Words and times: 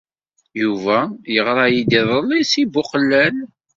Yuba 0.61 0.97
yeɣra-iyi-d 1.33 1.91
iḍelli 2.01 2.41
seg 2.51 2.69
Buqellal. 2.73 3.35